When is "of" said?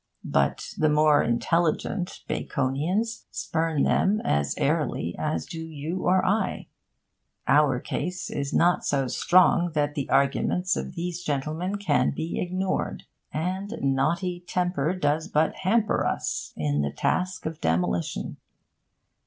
10.75-10.95, 17.45-17.61